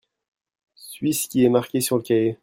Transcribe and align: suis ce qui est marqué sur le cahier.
suis 0.73 1.13
ce 1.13 1.27
qui 1.27 1.45
est 1.45 1.49
marqué 1.49 1.79
sur 1.79 1.95
le 1.97 2.01
cahier. 2.01 2.37